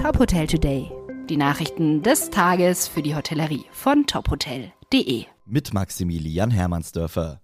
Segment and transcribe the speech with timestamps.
[0.00, 0.90] Top Hotel Today.
[1.28, 5.26] Die Nachrichten des Tages für die Hotellerie von tophotel.de.
[5.44, 7.42] Mit Maximilian Hermannsdörfer.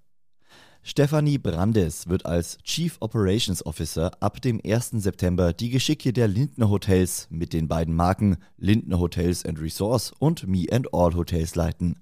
[0.83, 4.93] Stefanie Brandes wird als Chief Operations Officer ab dem 1.
[4.93, 10.47] September die Geschicke der Lindner Hotels mit den beiden Marken Lindner Hotels and Resorts und
[10.47, 12.01] Me and All Hotels leiten.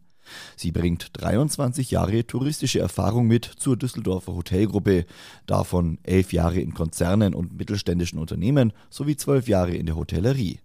[0.57, 5.07] Sie bringt 23 Jahre touristische Erfahrung mit zur Düsseldorfer Hotelgruppe,
[5.47, 10.61] davon 11 Jahre in Konzernen und mittelständischen Unternehmen sowie 12 Jahre in der Hotellerie.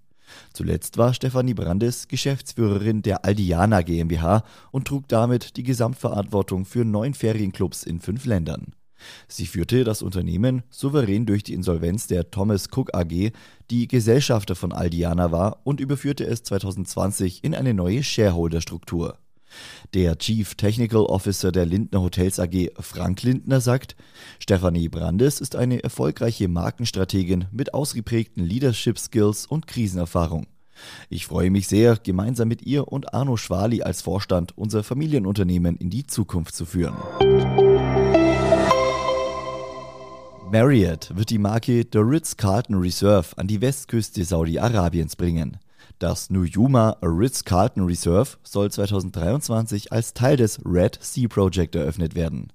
[0.54, 7.14] Zuletzt war Stefanie Brandes Geschäftsführerin der Aldiana GmbH und trug damit die Gesamtverantwortung für neun
[7.14, 8.74] Ferienclubs in fünf Ländern.
[9.28, 13.32] Sie führte das Unternehmen souverän durch die Insolvenz der Thomas Cook AG,
[13.70, 19.18] die Gesellschafter von Aldiana war, und überführte es 2020 in eine neue Shareholder-Struktur.
[19.94, 23.96] Der Chief Technical Officer der Lindner Hotels AG, Frank Lindner, sagt,
[24.40, 30.48] Stefanie Brandes ist eine erfolgreiche Markenstrategin mit ausgeprägten Leadership Skills und Krisenerfahrung.
[31.10, 35.90] Ich freue mich sehr, gemeinsam mit ihr und Arno Schwali als Vorstand unser Familienunternehmen in
[35.90, 36.96] die Zukunft zu führen.
[40.52, 45.60] Marriott wird die Marke The Ritz-Carlton Reserve an die Westküste Saudi-Arabiens bringen.
[45.98, 52.54] Das Nuyuma Ritz-Carlton Reserve soll 2023 als Teil des Red Sea Project eröffnet werden.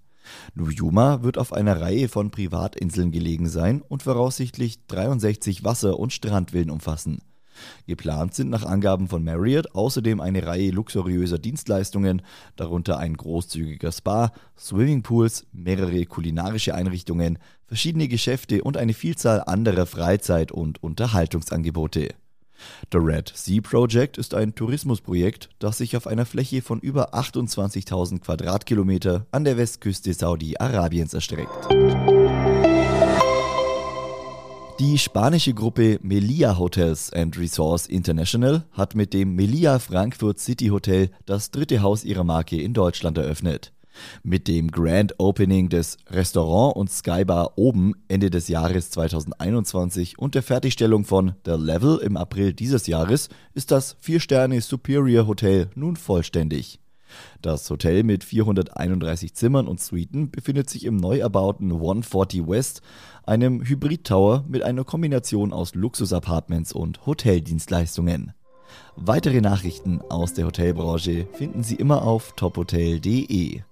[0.54, 6.70] Nuyuma wird auf einer Reihe von Privatinseln gelegen sein und voraussichtlich 63 Wasser- und Strandvillen
[6.70, 7.18] umfassen.
[7.86, 12.22] Geplant sind nach Angaben von Marriott außerdem eine Reihe luxuriöser Dienstleistungen,
[12.56, 20.52] darunter ein großzügiger Spa, Swimmingpools, mehrere kulinarische Einrichtungen, verschiedene Geschäfte und eine Vielzahl anderer Freizeit-
[20.52, 22.14] und Unterhaltungsangebote.
[22.92, 28.20] The Red Sea Project ist ein Tourismusprojekt, das sich auf einer Fläche von über 28.000
[28.20, 31.68] Quadratkilometer an der Westküste Saudi-Arabiens erstreckt.
[34.80, 41.10] Die spanische Gruppe Melia Hotels and Resorts International hat mit dem Melia Frankfurt City Hotel
[41.26, 43.73] das dritte Haus ihrer Marke in Deutschland eröffnet.
[44.22, 50.42] Mit dem Grand Opening des Restaurant und Skybar oben Ende des Jahres 2021 und der
[50.42, 56.80] Fertigstellung von The Level im April dieses Jahres ist das 4-Sterne Superior Hotel nun vollständig.
[57.42, 62.82] Das Hotel mit 431 Zimmern und Suiten befindet sich im neu erbauten 140 West,
[63.24, 68.32] einem Hybrid-Tower mit einer Kombination aus Luxus-Apartments und Hoteldienstleistungen.
[68.96, 73.62] Weitere Nachrichten aus der Hotelbranche finden Sie immer auf tophotel.de.